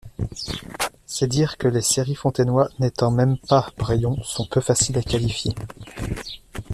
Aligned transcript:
C’est 1.05 1.27
dire 1.27 1.59
que 1.59 1.67
les 1.67 1.83
Sérifontainois 1.83 2.69
n’étant 2.79 3.11
pas 3.11 3.15
même 3.15 3.37
Brayons 3.77 4.17
sont 4.23 4.47
peu 4.47 4.59
faciles 4.59 4.97
à 4.97 5.03
qualifier. 5.03 5.53